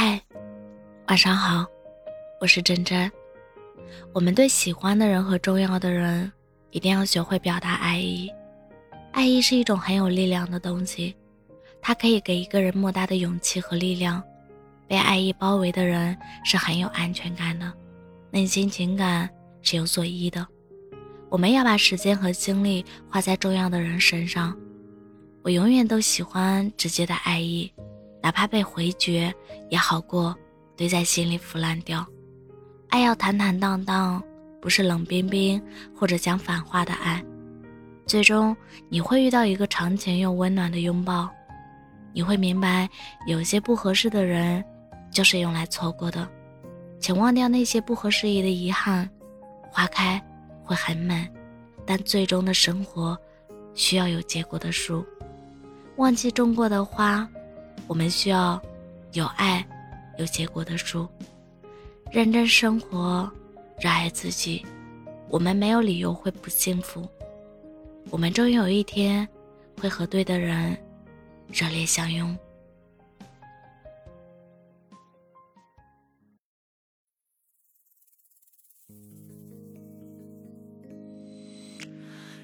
[0.00, 0.22] 嗨，
[1.08, 1.66] 晚上好，
[2.40, 3.10] 我是真真。
[4.12, 6.30] 我们对喜欢的人和重要的人，
[6.70, 8.30] 一定要学会表达爱意。
[9.10, 11.16] 爱意是一种很有力量的东西，
[11.82, 14.22] 它可以给一个人莫大的勇气和力量。
[14.86, 17.74] 被爱意包围的人是很有安全感的，
[18.30, 19.28] 内心情感
[19.62, 20.46] 是有所依的。
[21.28, 24.56] 我们要把时间和精力花在重要的人身上。
[25.42, 27.68] 我永远都喜欢直接的爱意。
[28.22, 29.32] 哪怕被回绝
[29.70, 30.34] 也好过
[30.76, 32.06] 堆在心里腐烂掉。
[32.88, 34.22] 爱要坦坦荡荡，
[34.60, 35.60] 不是冷冰冰
[35.94, 37.22] 或者讲反话的爱。
[38.06, 38.56] 最终
[38.88, 41.28] 你会遇到一个长情又温暖的拥抱，
[42.12, 42.88] 你会明白
[43.26, 44.64] 有些不合适的人
[45.10, 46.26] 就是用来错过的。
[46.98, 49.08] 请忘掉那些不合时宜的遗憾。
[49.70, 50.20] 花开
[50.64, 51.30] 会很美，
[51.86, 53.16] 但最终的生活
[53.74, 55.04] 需要有结果的树。
[55.96, 57.28] 忘记种过的花。
[57.86, 58.60] 我们需要
[59.12, 59.66] 有爱、
[60.18, 61.08] 有结果的树。
[62.10, 63.30] 认真生活，
[63.80, 64.64] 热爱自己。
[65.28, 67.06] 我们没有理由会不幸福。
[68.10, 69.28] 我们终有一天
[69.78, 70.74] 会和对的人
[71.52, 72.36] 热烈相拥。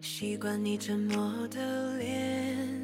[0.00, 2.79] 习惯你沉默的脸。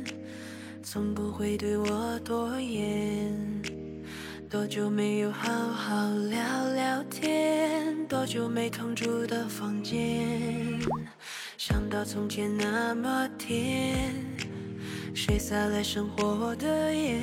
[0.97, 3.63] 从不会对我多言，
[4.49, 6.41] 多久没有好好聊
[6.73, 7.95] 聊天？
[8.09, 10.81] 多久没同住的房间？
[11.59, 14.15] 想到从前那么甜，
[15.15, 17.21] 谁洒来生活的盐？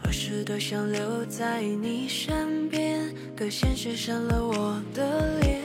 [0.00, 5.64] 何时多想留在你身边，可现实伤了我的脸。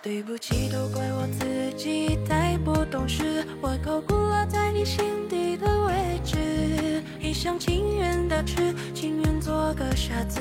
[0.00, 4.14] 对不起，都怪我自己太不懂事，我高估
[4.46, 5.04] 在你心。
[5.26, 10.40] 底的位置，一厢情愿的吃，情愿做个傻子，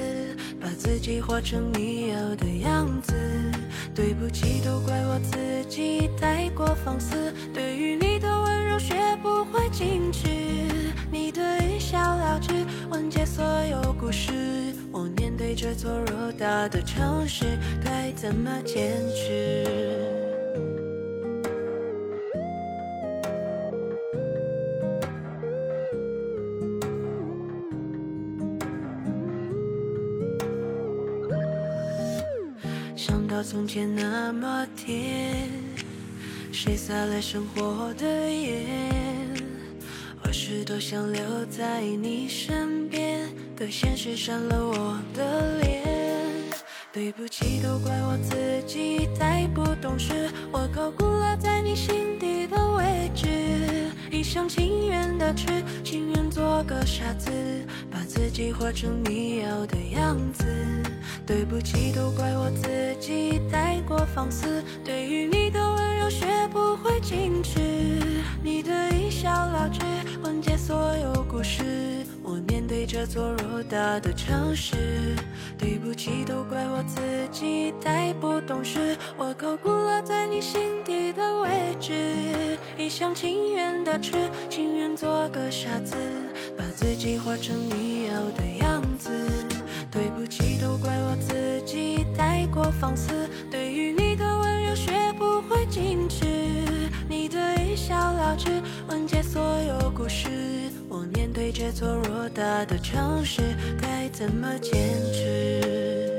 [0.59, 3.13] 把自己活成你要的样子。
[3.95, 10.27] 对不起，都怪我自己太过放肆，对于你的温柔学不会矜持。
[11.11, 12.53] 你的一笑了之，
[12.89, 14.31] 完结所有故事。
[14.91, 20.22] 我面对这座偌大的城市，该怎么坚持？
[33.33, 35.49] 到从前那么甜，
[36.51, 39.35] 谁洒了生活的盐？
[40.21, 43.27] 何时多想留在你身边，
[43.57, 45.81] 可现实删了我的脸。
[46.91, 53.25] 对不起，都怪我自己太不懂事，我高估了在你心底的位置。
[54.11, 55.47] 一厢情愿的痴，
[55.83, 57.31] 情愿做个傻子，
[57.89, 60.45] 把自己活成你要的样子。
[61.25, 67.59] 对不起，都怪我自己太过放肆，对于你的温柔学不会矜持。
[68.43, 69.79] 你的一笑了之，
[70.21, 72.05] 完结所有故事。
[72.21, 75.15] 我面对这座偌大的城市，
[75.57, 76.99] 对不起，都怪我自
[77.31, 82.57] 己太不懂事，我高估了在你心底的位置。
[82.77, 84.11] 一厢情愿的痴，
[84.49, 85.95] 情愿做个傻子，
[86.57, 88.92] 把自己活成你要的样子。
[92.83, 96.25] 放肆，对于你的温柔学不会矜持。
[97.07, 100.27] 你的一笑了之，完结所有故事。
[100.89, 104.73] 我面对这座偌大的城市，该怎么坚
[105.13, 106.12] 持？